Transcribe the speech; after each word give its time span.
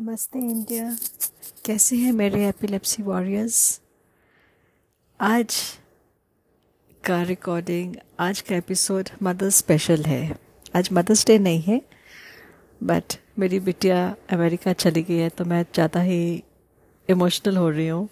नमस्ते 0.00 0.38
इंडिया। 0.38 0.84
कैसे 1.64 1.96
हैं 1.96 2.12
मेरे 2.12 2.48
एपिलेप्सी 2.48 3.02
वॉरियर्स? 3.02 3.80
आज 5.20 5.56
का 7.04 7.20
रिकॉर्डिंग 7.22 7.94
आज 8.20 8.40
का 8.40 8.56
एपिसोड 8.56 9.08
मदर्स 9.22 9.56
स्पेशल 9.56 10.02
है। 10.02 10.38
आज 10.76 10.88
मदर्स 10.92 11.26
डे 11.26 11.38
नहीं 11.38 11.60
है 11.62 11.80
बट 12.80 13.14
मेरी 13.38 13.60
बिटिया 13.60 13.98
अमेरिका 14.32 14.72
चली 14.74 15.02
गई 15.02 15.16
है 15.16 15.28
तो 15.28 15.44
मैं 15.44 15.62
ज़्यादा 15.74 16.00
ही 16.00 16.42
इमोशनल 17.08 17.56
हो 17.56 17.68
रही 17.70 17.88
हूँ। 17.88 18.08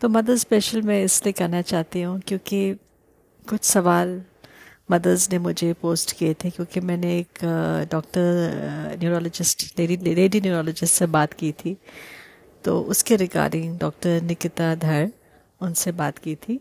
तो 0.00 0.08
मदर्स 0.08 0.40
स्पेशल 0.40 0.82
मैं 0.82 1.02
इसलिए 1.04 1.32
करना 1.32 1.62
चाहती 1.62 2.02
हूँ 2.02 2.20
क्योंकि 2.20 2.72
कुछ 3.48 3.64
सवाल 3.64 4.22
मदर्स 4.90 5.30
ने 5.32 5.38
मुझे 5.38 5.72
पोस्ट 5.82 6.12
किए 6.18 6.34
थे 6.34 6.50
क्योंकि 6.50 6.80
मैंने 6.80 7.18
एक 7.18 7.44
doctor 7.92 8.96
neurologist 9.00 9.78
lady 9.78 9.96
lady 10.14 10.40
neurologist 10.40 10.94
से 10.94 11.06
बात 11.08 11.32
की 11.32 11.52
थी। 11.60 11.76
तो 12.64 12.80
उसके 12.92 13.16
रिगार्डिंग 13.16 13.78
डॉक्टर 13.78 14.20
निकिता 14.22 14.74
धर 14.76 15.10
उनसे 15.60 15.92
बात 15.92 16.18
की 16.18 16.34
थी। 16.38 16.60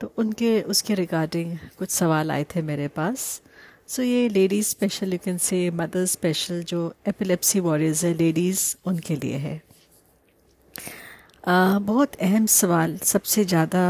तो 0.00 0.12
उनके 0.18 0.60
उसके 0.62 0.94
रिगार्डिंग 0.94 1.56
कुछ 1.78 1.90
सवाल 1.90 2.30
आए 2.30 2.44
थे 2.54 2.62
मेरे 2.62 2.88
पास। 2.90 3.40
सो 3.88 4.02
so, 4.02 4.08
ये 4.08 4.28
ladies 4.28 4.68
special 4.68 5.12
you 5.12 5.18
can 5.24 5.38
say 5.38 5.58
mother 5.72 6.04
special 6.06 6.62
जो 6.62 6.94
एपिलेप्सी 7.08 7.60
वॉरियर्स 7.60 8.04
है 8.04 8.12
लेडीज़ 8.14 8.64
उनके 8.86 9.16
लिए 9.16 9.36
है। 9.36 9.60
आ, 11.44 11.78
बहुत 11.80 12.14
अहम 12.16 12.46
सवाल 12.46 12.96
सबसे 13.04 13.44
ज़्यादा 13.44 13.84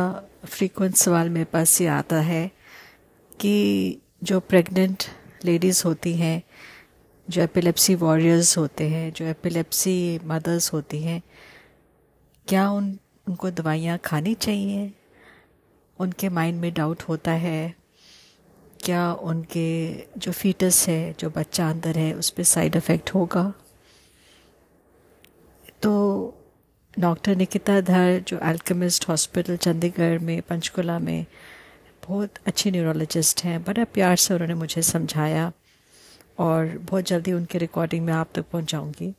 फ्रीक्वेंट 0.47 0.95
सवाल 0.97 1.29
मेरे 1.29 1.45
पास 1.53 1.81
ये 1.81 1.87
आता 1.91 2.21
है। 2.23 2.51
कि 3.43 3.99
जो 4.23 4.41
प्रेग्नेंट 4.41 5.05
लेडीज़ 5.45 5.83
होती 5.85 6.15
हैं, 6.15 6.43
जो 7.31 7.43
एपिलेप्सी 7.43 7.95
वॉरियर्स 7.95 8.59
होते 8.59 8.89
हैं, 8.89 9.13
जो 9.13 9.25
एपिलेप्सी 9.25 10.21
मदर्स 10.25 10.73
होती 10.73 11.03
हैं, 11.03 11.23
क्या 12.49 12.71
उन, 12.71 12.99
उनको 13.29 13.51
दवाइयाँ 13.51 13.99
खानी 13.99 14.35
चाहिए? 14.35 14.93
उनके 15.99 16.29
माइंड 16.29 16.61
में 16.61 16.75
डाउट 16.75 17.03
होता 17.03 17.33
है। 17.33 17.75
क्या 18.81 19.13
उनके 19.13 19.99
जो 20.19 20.33
फीटस 20.33 20.89
है, 20.89 21.15
जो 21.21 21.31
बच्चा 21.31 21.71
अंदर 21.71 21.99
है, 21.99 22.15
उस 22.15 22.31
पर 22.31 22.43
साइड 22.43 22.77
इफ़ेक्ट 22.77 23.15
होगा? 23.15 23.55
तो 25.83 26.35
डॉक्टर 26.99 27.37
निकिता 27.37 27.81
धर, 27.81 28.25
जो 28.29 28.39
एल्केमिस्ट 28.43 29.09
हॉस्पिटल 29.09 29.57
चंडीगढ़ 29.57 30.19
में, 30.19 30.43
पंचकुला 30.43 30.99
में 30.99 31.27
बहुत 32.09 32.35
अच्छी 32.47 32.71
न्यूरोलॉजिस्ट 32.71 33.45
हैं, 33.45 33.63
बड़ा 33.65 33.85
प्यार 33.85 34.17
से 34.17 34.35
उन्होंने 34.35 34.55
मुझे 34.55 34.83
समझाया 34.83 35.53
और 36.39 36.79
बहुत 36.79 37.05
जल्दी 37.05 37.33
उनकी 37.33 37.59
रिकॉर्डिंग 37.59 38.05
में 38.07 38.13
आप 38.13 38.29
तक 38.35 38.45
पहुंचाऊँगी। 38.53 39.15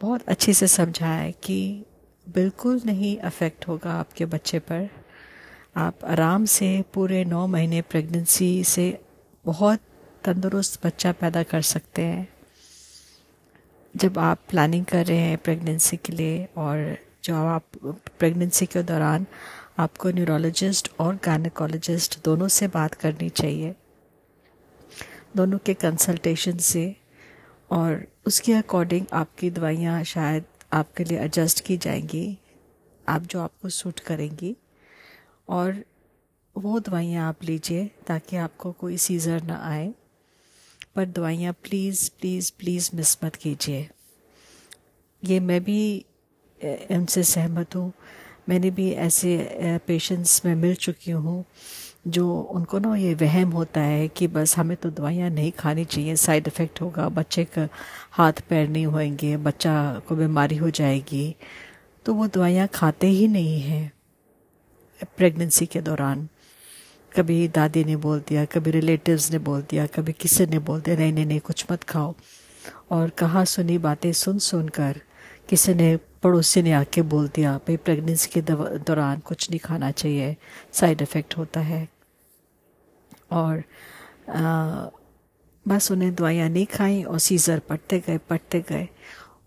बहुत 0.00 0.28
अच्छे 0.28 0.52
से 0.52 0.66
समझाया 0.66 1.30
कि 1.30 1.84
बिल्कुल 2.28 2.80
नहीं 2.86 3.16
अफेक्ट 3.18 3.68
होगा 3.68 3.92
आपके 3.92 4.24
बच्चे 4.24 4.58
पर। 4.58 4.88
आप 5.76 6.04
आराम 6.04 6.44
से 6.44 6.84
पूरे 6.94 7.24
नौ 7.24 7.46
महीने 7.46 7.82
प्रेगनेंसी 7.82 8.64
से 8.64 9.00
बहुत 9.44 9.80
तंदुरुस्त 10.24 10.86
बच्चा 10.86 11.12
पैदा 11.12 11.42
कर 11.42 11.62
सकते 11.62 12.02
हैं। 12.02 12.28
जब 13.96 14.18
आप 14.18 14.38
प्लानिंग 14.50 14.84
कर 14.84 15.06
रहे 15.06 15.18
हैं 15.18 15.38
प्रेगनेंसी 15.38 15.96
के 15.96 16.12
लिए 16.12 16.48
और 16.56 16.98
जो 17.24 17.36
आप 17.36 17.64
प्रेगनेंसी 18.18 18.66
के 18.66 18.82
दौरान 18.82 19.26
आपको 19.78 20.10
न्यूरोलॉजिस्ट 20.10 20.90
और 21.00 21.14
गायनेकोलॉजिस्ट 21.24 22.18
दोनों 22.24 22.48
से 22.48 22.68
बात 22.68 22.94
करनी 22.94 23.28
चाहिए। 23.30 23.74
दोनों 25.36 25.58
के 25.58 25.74
कंसल्टेशन 25.74 26.58
से 26.58 26.84
और 27.70 28.06
उसके 28.26 28.52
अकॉर्डिंग 28.52 29.06
आपकी 29.12 29.50
दवाइयाँ 29.50 30.02
शायद 30.04 30.44
आपके 30.72 31.04
लिए 31.04 31.18
एडजस्ट 31.18 31.60
की 31.60 31.76
जाएँगी, 31.76 32.38
आप 33.08 33.22
जो 33.22 33.40
आपको 33.40 33.68
सूट 33.68 34.00
करेंगी 34.00 34.56
और 35.48 35.84
वो 36.56 36.78
दवाइयाँ 36.80 37.28
आप 37.28 37.44
लीजिए 37.44 37.86
ताकि 38.06 38.36
आपको 38.36 38.72
कोई 38.72 38.96
सीज़र 38.98 39.42
ना 39.42 39.60
आए। 39.64 39.92
पर 40.96 41.04
दवाइयाँ 41.06 41.52
प्लीज़ 41.64 42.10
प्लीज़ 42.20 42.52
प्लीज़ 42.58 42.90
मिस 42.94 43.16
मत 43.24 43.36
कीजिए। 43.36 43.88
ये 45.22 45.40
मैं 45.40 45.62
भी 45.64 46.04
उनसे 46.60 47.22
सहमत 47.24 47.74
हूँ। 47.76 47.92
मैंने 48.48 48.70
भी 48.70 48.90
ऐसे 48.92 49.78
पेशेंट्स 49.86 50.44
में 50.44 50.54
मिल 50.54 50.74
चुकी 50.74 51.10
हूँ, 51.10 51.44
जो 52.06 52.40
उनको 52.40 52.78
ना 52.78 52.94
ये 52.96 53.14
वहम 53.14 53.50
होता 53.50 53.80
है 53.80 54.06
कि 54.08 54.26
बस 54.28 54.56
हमें 54.58 54.76
तो 54.76 54.90
दवाइयाँ 54.90 55.30
नहीं 55.30 55.50
खानी 55.52 55.84
चाहिए 55.84 56.16
साइड 56.16 56.46
इफ़ेक्ट 56.48 56.80
होगा, 56.80 57.08
बच्चे 57.08 57.44
का 57.44 57.68
हाथ 58.12 58.32
पैर 58.48 58.68
नहीं 58.68 58.86
होएँगे, 58.86 59.36
बच्चा 59.38 60.02
को 60.08 60.16
बीमारी 60.16 60.56
हो 60.56 60.70
जाएगी 60.70 61.34
तो 62.06 62.14
वो 62.14 62.26
दवाइयाँ 62.26 62.68
खाते 62.74 63.06
ही 63.06 63.28
नहीं 63.28 63.60
हैं। 63.60 63.92
प्रेगनेंसी 65.18 65.66
के 65.66 65.80
दौरान, 65.80 66.28
कभी 67.12 67.46
दादी 67.48 67.84
ने 67.84 67.96
बोल 67.96 68.20
दिया, 68.28 68.44
कभी 68.44 68.70
रिलेटिव्स 68.70 69.30
ने 69.32 69.38
बोल 69.38 69.62
दिया, 69.70 69.86
कभी 69.86 70.12
किसी 70.12 70.46
ने 70.46 70.58
बोल 70.58 70.80
दिया, 70.80 70.96
नहीं 70.96 71.12
नहीं 71.12 71.26
नहीं, 71.26 71.40
कुछ 71.40 71.64
मत 71.70 71.82
खाओ। 71.84 72.14
और 72.90 73.10
कहाँ 73.10 73.44
सुनी 73.44 73.78
बातें 73.78 74.12
सुन 74.12 74.38
सुन 74.38 74.68
कर 74.68 75.00
किसी 75.48 75.74
ने 75.74 75.96
पड़ोसी 76.26 76.62
ने 76.62 76.72
आके 76.72 77.02
बोल 77.02 77.28
दिया 77.28 77.56
भाई 77.58 77.76
प्रेगनेंसी 77.76 78.30
के 78.30 78.40
दौरान 78.42 79.20
कुछ 79.20 79.50
नहीं 79.50 79.60
खाना 79.60 79.90
चाहिए। 79.90 80.36
साइड 80.72 81.02
इफ़ेक्ट 81.02 81.36
होता 81.38 81.60
है। 81.60 81.88
और 83.32 83.62
आ, 84.28 84.86
बस 85.66 85.90
उन्हें 85.92 86.14
दवाइयाँ 86.14 86.48
नहीं 86.48 86.66
खाई 86.66 87.02
और 87.02 87.18
सीज़र 87.18 87.58
पटते 87.58 87.98
गए 88.00 88.18
पटते 88.18 88.60
गए। 88.60 88.88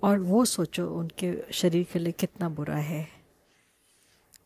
और 0.03 0.19
वो 0.19 0.45
सोचो 0.45 0.85
उनके 0.89 1.33
शरीर 1.53 1.85
के 1.93 1.99
लिए 1.99 2.11
कितना 2.11 2.49
बुरा 2.49 2.75
है। 2.75 3.07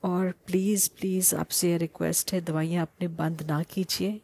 और 0.04 0.32
प्लीज़ 0.48 0.90
प्लीज़ 0.90 1.36
आपसे 1.36 1.78
रिक्वेस्ट 1.78 2.34
है 2.34 2.42
दवाइयाँ 2.42 2.82
अपने 2.82 3.08
बंद 3.08 3.42
ना 3.42 3.64
कीजिए। 3.64 4.22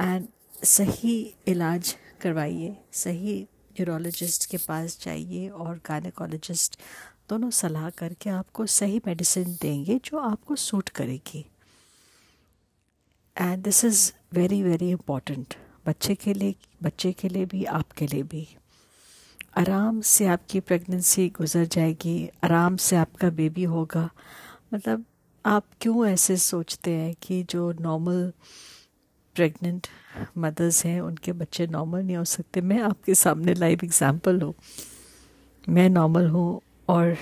एंड 0.00 0.26
सही 0.64 1.34
इलाज 1.48 1.96
करवाइए 2.20 2.76
सही 2.92 3.46
न्यूरोलॉजिस्ट 3.72 4.50
के 4.50 4.56
पास 4.56 4.98
जाइए 5.02 5.48
और 5.48 5.80
गायनेकोलॉजिस्ट 5.86 6.80
दोनों 7.28 7.50
सलाह 7.50 7.90
करके 7.90 8.30
आपको 8.30 8.66
सही 8.66 9.00
मेडिसिन 9.06 9.58
देंगे 9.62 10.00
जो 10.04 10.18
आपको 10.18 10.56
सूट 10.56 10.88
करेगी। 10.88 11.46
And 13.40 13.64
this 13.64 13.84
is 13.84 14.12
very 14.32 14.62
very 14.62 14.90
important 14.90 15.54
बच्चे 15.86 16.14
के 16.14 16.34
लिए, 16.34 16.54
बच्चे 16.82 17.12
के 17.12 17.28
लिए 17.28 17.44
भी, 17.44 17.64
आपके 17.64 18.06
लिए 18.06 18.22
भी। 18.22 18.48
आराम 19.56 20.00
से 20.00 20.26
आपकी 20.26 20.60
प्रेगनेंसी 20.60 21.28
गुजर 21.28 21.64
जाएगी, 21.64 22.30
आराम 22.44 22.76
से 22.76 22.96
आपका 22.96 23.30
बेबी 23.30 23.64
होगा। 23.64 24.10
मतलब 24.74 25.04
आप 25.46 25.64
क्यों 25.80 26.06
ऐसे 26.06 26.36
सोचते 26.36 26.90
हैं 26.90 27.14
कि 27.22 27.42
जो 27.42 27.72
नॉर्मल 27.72 28.32
प्रेग्नेंट 29.34 29.86
मदर्स 30.38 30.84
हैं, 30.86 31.00
उनके 31.00 31.32
बच्चे 31.32 31.66
नॉर्मल 31.66 32.02
नहीं 32.02 32.16
हो 32.16 32.24
सकते। 32.24 32.60
मैं 32.60 32.80
आपके 32.80 33.14
सामने 33.14 33.54
लाइव 33.54 33.80
एग्जांपल 33.84 34.40
हूँ। 34.40 34.54
मैं 35.68 35.88
नॉर्मल 35.88 36.28
हूँ 36.28 36.60
और 36.88 37.16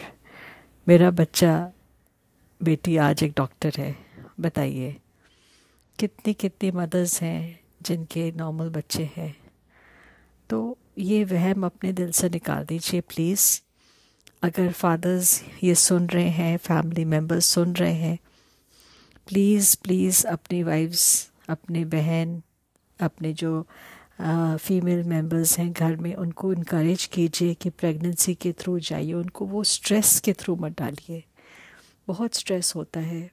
मेरा 0.89 1.11
बच्चा, 1.11 1.73
बेटी 2.63 2.97
आज 2.97 3.23
एक 3.23 3.33
डॉक्टर 3.37 3.73
है। 3.79 3.97
बताइए, 4.41 4.97
कितनी 5.99 6.35
कितनी 6.35 6.71
मदर्स 6.71 7.23
हैं 7.23 7.61
जिनके 7.83 8.33
नॉर्मल 8.33 8.69
बच्चे 8.69 9.11
हैं? 9.17 9.37
तो 10.51 10.79
ये 10.99 11.25
वहम 11.25 11.67
अपने 11.67 11.93
दिल 11.93 12.11
से 12.11 12.29
निकाल 12.29 12.65
दीजिए 12.65 13.01
प्लीज़ 13.01 13.61
अगर 14.43 14.73
फादर्स 14.73 15.43
ये 15.63 15.75
सुन 15.75 16.07
रहे 16.07 16.29
हैं 16.29 16.57
फैमिली 16.57 17.05
मेंबर्स 17.05 17.47
सुन 17.47 17.73
रहे 17.73 17.95
हैं 17.95 18.19
प्लीज़ 19.29 19.77
प्लीज़ 19.83 20.27
अपनी 20.27 20.63
वाइफ्स 20.63 21.31
अपने 21.49 21.85
बहन, 21.87 22.43
अपने 23.01 23.33
जो 23.33 23.67
फीमेल 24.21 25.03
मेंबर्स 25.05 25.59
हैं 25.59 25.73
घर 25.73 25.97
में, 25.97 26.15
उनको 26.15 26.53
इनक्रेज 26.53 27.05
कीजिए 27.07 27.55
कि 27.55 27.71
प्रेगनेंसी 27.71 28.35
के 28.35 28.53
थ्रू 28.53 28.79
जाइए, 28.81 29.12
उनको 29.12 29.47
वो 29.47 29.65
स्ट्रेस 29.65 30.19
के 30.21 30.33
थ्रू 30.33 30.56
मत 30.56 30.79
डालिए। 30.79 31.23
बहुत 32.09 32.35
स्ट्रेस 32.35 32.73
होता 32.77 33.00
है। 33.00 33.31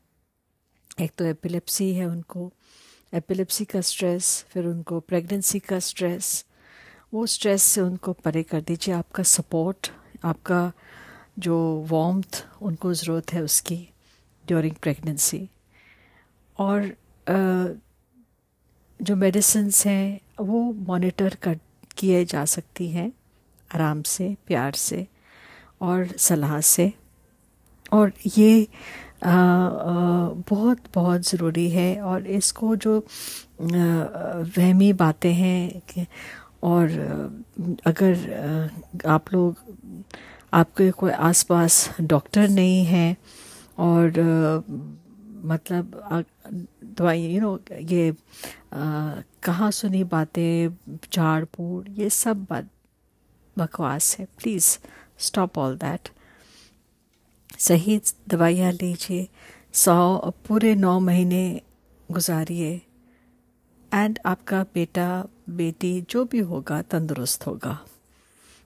एक 1.02 1.12
तो 1.18 1.26
एपिलेप्सी 1.26 1.94
है 1.94 2.06
उनको। 2.06 2.52
एपिलेप्सी 3.14 3.66
का 3.66 3.82
स्ट्रेस 3.82 4.46
फिर 4.50 4.66
उनको 4.66 5.00
प्रेगनेंसी 5.00 5.60
का 5.60 5.80
स्ट्रेस 5.80 6.46
वो 7.14 7.26
स्ट्रेस 7.26 7.64
से 7.64 7.82
उनको 7.82 8.14
परे 8.14 8.44
कर 8.44 8.62
दीजिए। 8.62 8.94
आपका 8.96 9.24
सपोर्ट 9.24 9.92
आपका 10.26 10.72
जो 11.40 11.58
वॉम्थ 11.90 12.46
उनको 12.62 12.94
ज़रूरत 12.94 13.34
है 13.34 13.42
उसकी 13.42 13.78
ड्यूरिंग 14.44 14.76
प्रेगनेंसी 14.82 15.48
और 16.58 16.82
जो 19.02 19.16
मेडिसिन 19.16 19.72
हैं 19.86 20.20
वो 20.40 20.74
मॉनिटर 20.74 21.36
कर 21.36 21.60
किए 21.98 22.26
जा 22.26 22.46
सकती 22.46 22.90
हैं 22.90 23.12
आराम 23.76 24.02
से 24.02 24.36
प्यार 24.48 24.72
से 24.72 25.08
और 25.82 26.08
सलाह 26.18 26.60
से। 26.62 26.94
और 27.94 28.12
ये 28.38 28.68
आ, 29.24 29.30
आ, 29.30 30.30
बहुत 30.50 30.78
बहुत 30.96 31.22
ज़रूरी 31.22 31.70
है 31.70 32.02
और 32.02 32.28
इसको 32.28 32.76
जो 32.76 33.06
वहमी 33.62 34.94
बातें 34.94 35.34
हैं 35.34 36.08
और 36.64 36.90
अगर 37.86 38.14
आप 39.06 39.34
लोग 39.34 39.56
आपके 40.54 40.92
कोई 40.92 41.12
आसपास 41.12 41.96
डॉक्टर 42.02 42.50
नहीं 42.50 42.86
है 42.86 43.18
और 43.78 44.10
मतलब 45.46 46.26
दवाई 46.98 47.26
यू 47.26 47.42
नो 47.42 47.60
ये 47.72 48.16
कहाँ 48.74 49.72
सुनी 49.72 50.04
बातें 50.04 50.98
झाड़ 51.14 51.46
फूड़ 51.46 51.88
ये 51.90 52.10
सब 52.10 52.44
बात 52.44 52.70
बकवास 53.58 54.18
है। 54.20 54.26
प्लीज़ 54.38 54.78
स्टॉप 55.18 55.58
ऑल 55.58 55.78
दैट 55.78 56.10
सही 57.60 58.00
दवाइयाँ 58.28 58.72
लीजिए। 58.72 59.28
सौ 59.74 60.18
पूरे 60.48 60.76
नौ 60.76 61.00
महीने 61.00 61.62
गुजारिए। 62.12 62.82
एंड 63.92 64.20
आपका 64.26 64.64
बेटा, 64.74 65.26
बेटी, 65.50 66.02
जो 66.10 66.24
भी 66.26 66.40
होगा, 66.40 66.82
तंदुरुस्त 66.82 67.46
होगा। 67.48 67.78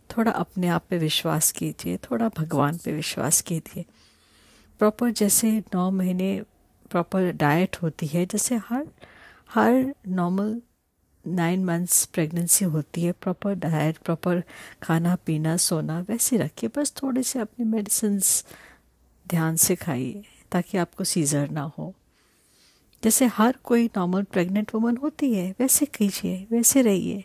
थोड़ा 0.09 0.31
अपने 0.31 0.67
आप 0.67 0.85
पे 0.89 0.97
विश्वास 0.97 1.51
कीजिए। 1.51 1.97
थोड़ा 1.97 2.29
भगवान 2.37 2.77
पे 2.77 2.93
विश्वास 2.93 3.41
कीजिए। 3.41 3.85
प्रॉपर 4.79 5.11
जैसे 5.11 5.51
नौ 5.73 5.89
महीने 5.91 6.41
प्रॉपर 6.91 7.31
डाइट 7.31 7.77
होती 7.81 8.07
है, 8.07 8.25
जैसे 8.25 8.55
हर 8.55 8.87
हर 9.49 9.93
नॉर्मल 10.07 10.61
नाइन 11.25 11.63
मंथ्स 11.65 12.05
प्रेगनेंसी 12.05 12.65
होती 12.65 13.03
है 13.03 13.11
प्रॉपर 13.11 13.53
डाइट 13.55 13.97
प्रॉपर 13.97 14.43
खाना, 14.83 15.15
पीना, 15.15 15.55
सोना, 15.57 15.99
वैसे 15.99 16.37
रखिए, 16.37 16.69
बस 16.77 16.93
थोड़े 17.03 17.23
से 17.23 17.39
अपनी 17.39 17.65
मेडिसिन 17.65 18.19
ध्यान 19.27 19.55
से 19.55 19.75
खाइए, 19.75 20.23
ताकि 20.51 20.77
आपको 20.77 21.03
सीज़र 21.03 21.49
ना 21.49 21.61
हो। 21.77 21.93
जैसे 23.03 23.25
हर 23.25 23.55
कोई 23.63 23.85
नॉर्मल 23.97 24.23
प्रेग्नेंट 24.23 24.73
वुमन 24.75 24.97
होती 24.97 25.33
है, 25.33 25.53
वैसे 25.59 25.85
कीजिए, 25.85 26.47
वैसे 26.51 26.81
रहिए। 26.81 27.23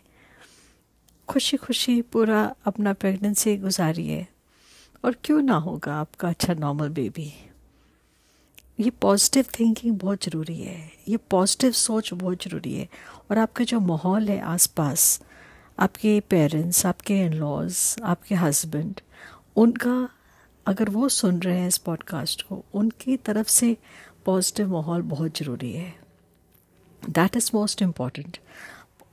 खुशी 1.27 1.57
खुशी 1.57 2.01
पूरा 2.01 2.43
अपना 2.65 2.93
प्रेगनेंसी 2.93 3.55
गुजारिए, 3.57 4.25
और 5.05 5.15
क्यों 5.23 5.41
ना 5.41 5.55
होगा 5.55 5.95
आपका 5.95 6.29
अच्छा 6.29 6.53
नॉर्मल 6.53 6.89
बेबी 6.89 7.31
ये 8.79 8.89
पॉजिटिव 8.89 9.45
थिंकिंग 9.59 9.99
बहुत 9.99 10.23
ज़रूरी 10.23 10.61
है। 10.61 10.91
ये 11.07 11.17
पॉजिटिव 11.17 11.71
सोच 11.71 12.13
बहुत 12.13 12.43
ज़रूरी 12.43 12.73
है। 12.73 12.87
और 13.31 13.37
आपका 13.37 13.63
जो 13.63 13.79
माहौल 13.79 14.29
है 14.29 14.39
आसपास, 14.39 15.21
आपके 15.79 16.19
पेरेंट्स 16.19 16.85
आपके 16.85 17.19
इन 17.21 17.33
लॉज 17.33 17.95
आपके 18.03 18.35
हस्बैंड 18.35 19.01
उनका 19.55 20.09
अगर 20.65 20.89
वो 20.89 21.09
सुन 21.09 21.39
रहे 21.39 21.59
हैं 21.59 21.67
इस 21.67 21.77
पॉडकास्ट 21.77 22.41
को, 22.41 22.65
उनकी 22.73 23.17
तरफ़ 23.17 23.47
से 23.47 23.77
पॉजिटिव 24.25 24.71
माहौल 24.71 25.01
बहुत 25.01 25.37
ज़रूरी 25.37 25.73
है। 25.73 25.93
दैट 27.09 27.37
इज़ 27.37 27.51
मोस्ट 27.53 27.81
इंपॉर्टेंट 27.81 28.37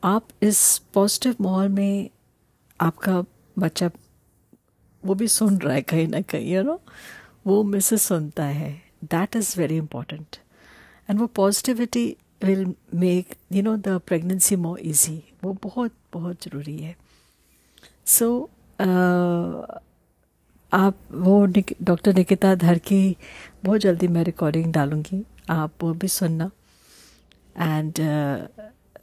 आप 0.04 0.28
इस 0.42 0.78
पॉजिटिव 0.94 1.36
माहौल 1.40 1.68
में 1.68 2.10
आपका 2.80 3.24
बच्चा 3.58 3.90
वो 5.04 5.14
भी 5.14 5.28
सुन 5.28 5.58
रहा 5.58 5.74
है 5.74 5.82
कहीं 5.82 6.08
ना 6.08 6.20
कहीं 6.20 6.54
यू 6.54 6.62
नो 6.62 6.80
वो 7.46 7.62
मुझसे 7.62 7.96
सुनता 7.98 8.44
है। 8.44 8.91
That 9.04 9.36
is 9.36 9.54
very 9.60 9.76
important 9.76 10.36
and 11.10 11.18
वो 11.20 11.26
positivity 11.26 12.06
will 12.44 12.64
make 12.94 13.34
you 13.52 13.62
know 13.62 13.76
the 13.76 14.00
pregnancy 14.06 14.56
more 14.56 14.78
easy 14.82 15.22
वो 15.44 15.52
बहुत 15.62 15.92
बहुत 16.12 16.44
ज़रूरी 16.44 16.76
है। 16.78 16.96
सो 18.06 18.26
so, 18.26 18.86
uh, 18.86 19.80
आप 20.72 20.98
वो 21.12 21.44
डॉक्टर 21.46 22.14
निकिता 22.14 22.54
धर 22.54 22.78
की 22.78 23.16
बहुत 23.64 23.80
जल्दी 23.80 24.08
मैं 24.08 24.22
रिकॉर्डिंग 24.24 24.72
डालूँगी। 24.72 25.22
आप 25.50 25.72
वो 25.82 25.92
भी 25.94 26.08
सुनना। 26.08 26.50
एंड 27.58 27.92
uh, 27.92 28.62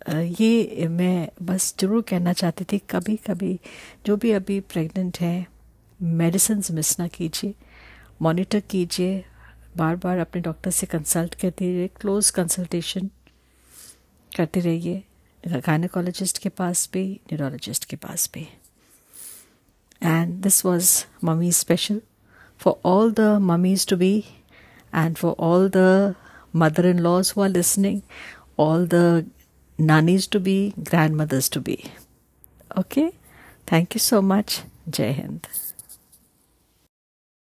uh, 0.09 0.41
ये 0.41 0.87
मैं 0.87 1.29
बस 1.41 1.73
ज़रूर 1.79 2.01
कहना 2.01 2.33
चाहती 2.33 2.65
थी 2.71 2.77
कभी 2.89 3.15
कभी 3.29 3.59
जो 4.05 4.17
भी 4.17 4.31
अभी 4.31 4.59
प्रेग्नेंट 4.73 5.17
हैं 5.21 5.47
मेडिसिन 5.99 6.63
मिस 6.71 6.99
ना 6.99 7.07
कीजिए 7.07 7.53
मॉनिटर 8.21 8.59
कीजिए 8.69 9.23
बार 9.77 9.95
बार 10.03 10.17
अपने 10.19 10.41
डॉक्टर 10.41 10.71
से 10.71 10.87
कंसल्ट 10.87 11.35
करते 11.41 11.71
रहिए 11.71 11.87
क्लोज 12.01 12.29
कंसल्टेशन 12.37 13.09
करते 14.31 14.59
रहिए 14.59 15.03
गायनकोलॉजिस्ट 15.43 16.37
के 16.43 16.49
पास 16.61 16.89
भी 16.93 17.05
न्यूरोलॉजिस्ट 17.33 17.85
के 17.89 17.95
पास 18.07 18.29
भी 18.33 18.47
and 20.03 20.33
this 20.43 20.65
was 20.65 20.91
mummy 21.25 21.51
special 21.51 22.01
for 22.59 22.79
all 22.89 23.11
the 23.19 23.37
mummies 23.41 23.87
to 23.89 23.97
be 23.97 24.17
and 24.95 25.15
for 25.15 25.35
all 25.49 25.69
the 25.75 26.13
mother 26.55 26.85
in 26.85 26.99
laws 26.99 27.33
who 27.37 27.41
are 27.43 27.49
listening 27.49 28.01
all 28.59 28.85
the 28.85 29.25
nannies 29.79 30.27
to 30.27 30.39
be, 30.39 30.73
grandmothers 30.83 31.47
to 31.49 31.61
be. 31.61 31.91
Okay? 32.75 33.11
Thank 33.67 33.95
you 33.95 33.99
so 34.01 34.21
much. 34.21 34.63
Jai 34.89 35.13
Hind. 35.13 35.47